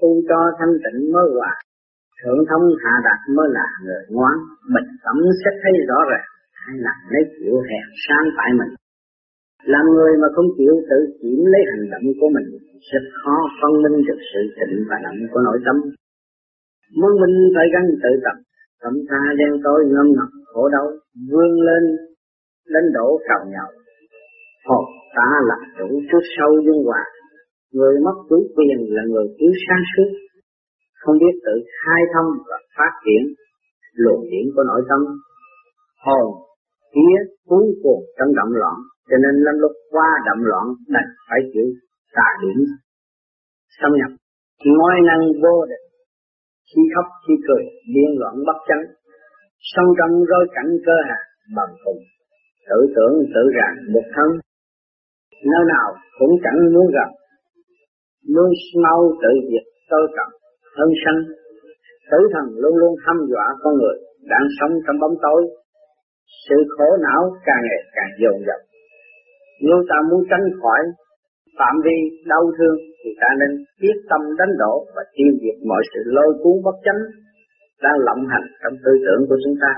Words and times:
tu 0.00 0.10
cho 0.28 0.38
thanh 0.58 0.74
tịnh 0.84 1.00
mới 1.14 1.26
hòa. 1.36 1.52
Thượng 2.20 2.40
thông 2.48 2.64
hạ 2.82 2.94
đạt 3.06 3.20
mới 3.36 3.48
là 3.58 3.66
người 3.84 4.02
ngoan, 4.14 4.36
bình 4.74 4.90
tâm 5.04 5.16
sẽ 5.40 5.50
thấy 5.60 5.72
rõ 5.90 5.98
ràng, 6.10 6.28
hay 6.62 6.76
là 6.86 6.94
lấy 7.12 7.22
chịu 7.36 7.54
hèn 7.68 7.86
sang 8.04 8.26
tại 8.38 8.50
mình. 8.58 8.72
Làm 9.72 9.84
người 9.94 10.12
mà 10.22 10.28
không 10.34 10.48
chịu 10.58 10.74
tự 10.90 10.98
kiểm 11.20 11.40
lấy 11.52 11.62
hành 11.70 11.86
động 11.92 12.06
của 12.20 12.30
mình, 12.36 12.48
sẽ 12.88 12.98
khó 13.18 13.36
phân 13.58 13.72
minh 13.82 13.96
được 14.06 14.20
sự 14.30 14.42
tịnh 14.58 14.74
và 14.88 14.96
động 15.04 15.20
của 15.30 15.40
nội 15.46 15.58
tâm. 15.66 15.76
Muốn 16.98 17.12
minh 17.20 17.36
phải 17.54 17.66
gắn 17.74 17.84
tự 18.02 18.12
tập, 18.24 18.36
tâm 18.82 18.94
tha 19.08 19.22
đen 19.38 19.52
tối 19.64 19.80
ngâm 19.92 20.06
ngập 20.16 20.30
khổ 20.50 20.62
đau, 20.74 20.86
vươn 21.30 21.50
lên 21.68 21.84
đánh 22.74 22.88
đổ 22.96 23.08
cầu 23.28 23.42
nhau 23.54 23.68
hồn 24.68 24.84
ta 25.16 25.30
là 25.48 25.58
chủ 25.78 25.88
trước 26.08 26.24
sâu 26.36 26.50
dung 26.66 26.80
hòa 26.86 27.04
người 27.76 27.94
mất 28.04 28.16
chủ 28.28 28.38
quyền 28.56 28.78
là 28.94 29.02
người 29.10 29.26
thiếu 29.36 29.52
sáng 29.64 29.82
suốt, 29.92 30.10
không 31.00 31.16
biết 31.22 31.34
tự 31.46 31.54
khai 31.78 32.00
thông 32.12 32.30
và 32.48 32.58
phát 32.76 32.92
triển 33.04 33.22
luồng 34.02 34.22
điển 34.30 34.44
của 34.54 34.64
nội 34.70 34.82
tâm. 34.88 35.00
Hồn, 36.04 36.26
phía 36.92 37.16
cuốn 37.48 37.64
cuồng 37.82 38.02
trong 38.18 38.30
động 38.38 38.52
loạn, 38.60 38.76
cho 39.08 39.16
nên 39.24 39.34
lâm 39.44 39.54
lúc 39.62 39.72
qua 39.90 40.10
động 40.26 40.42
loạn 40.50 40.66
đành 40.94 41.10
phải 41.28 41.40
chịu 41.52 41.68
tà 42.16 42.28
điểm 42.42 42.58
xâm 43.78 43.90
nhập, 43.98 44.12
ngôi 44.76 44.94
năng 45.08 45.22
vô 45.42 45.54
định, 45.70 45.86
khi 46.68 46.82
khóc 46.94 47.06
khi 47.24 47.34
cười, 47.46 47.64
điên 47.94 48.10
loạn 48.20 48.34
bất 48.46 48.58
chánh. 48.68 48.84
Song 49.72 49.88
trong 49.98 50.12
rối 50.30 50.44
cảnh 50.54 50.70
cơ 50.86 50.96
hạ 51.08 51.18
bằng 51.56 51.72
cùng, 51.84 52.00
tự 52.68 52.78
tưởng 52.96 53.14
tự 53.34 53.42
rằng 53.58 53.74
một 53.94 54.06
thân. 54.14 54.28
Nơi 55.52 55.64
nào 55.74 55.88
cũng 56.18 56.32
chẳng 56.44 56.58
muốn 56.74 56.86
gặp 56.96 57.10
luôn 58.34 58.50
mau 58.84 59.00
tự 59.22 59.32
diệt 59.48 59.64
tôi 59.90 60.04
cần 60.16 60.28
thân 60.76 60.88
sanh. 61.02 61.20
Tử 62.10 62.18
thần 62.32 62.46
luôn 62.62 62.74
luôn 62.80 62.94
hăm 63.04 63.16
dọa 63.30 63.46
con 63.62 63.74
người 63.78 63.96
đang 64.30 64.46
sống 64.60 64.72
trong 64.86 64.98
bóng 65.02 65.16
tối. 65.22 65.40
Sự 66.48 66.56
khổ 66.74 66.88
não 67.06 67.22
càng 67.46 67.62
ngày 67.68 67.82
càng 67.96 68.10
dồn 68.20 68.36
dập. 68.46 68.60
Nếu 69.66 69.78
ta 69.88 69.96
muốn 70.10 70.20
tránh 70.30 70.46
khỏi 70.60 70.82
phạm 71.58 71.74
vi 71.84 71.96
đau 72.32 72.44
thương 72.58 72.76
thì 73.00 73.10
ta 73.20 73.28
nên 73.40 73.50
biết 73.80 73.96
tâm 74.10 74.20
đánh 74.38 74.52
đổ 74.58 74.74
và 74.94 75.02
tiêu 75.16 75.30
diệt 75.42 75.58
mọi 75.68 75.82
sự 75.90 76.00
lôi 76.16 76.30
cuốn 76.42 76.56
bất 76.64 76.76
chánh 76.84 77.00
đang 77.82 77.98
lộng 78.06 78.22
hành 78.32 78.46
trong 78.62 78.74
tư 78.84 78.92
tưởng 79.04 79.22
của 79.28 79.38
chúng 79.44 79.56
ta. 79.62 79.72